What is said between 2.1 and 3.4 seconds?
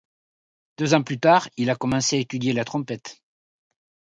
à étudier la trompette.